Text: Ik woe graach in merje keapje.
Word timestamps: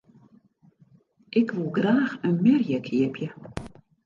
Ik 1.39 1.47
woe 1.55 1.69
graach 1.75 2.13
in 2.27 2.35
merje 2.43 2.77
keapje. 2.87 3.27